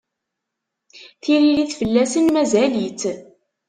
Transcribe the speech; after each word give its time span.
Tiririt 1.21 1.71
fell-asen 1.79 2.27
mazal-itt 2.33 3.01